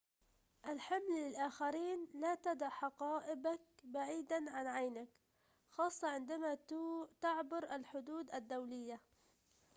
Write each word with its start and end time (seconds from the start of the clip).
الحمل 0.65 1.09
للآخرين 1.15 2.07
لا 2.13 2.35
تدع 2.35 2.69
حقائبك 2.69 3.61
بعيداً 3.83 4.51
عن 4.51 4.67
عينيك 4.67 5.09
خاصة 5.69 6.07
عندما 6.07 6.57
تعبر 7.21 7.75
الحدود 7.75 8.29
الدولية 8.35 9.01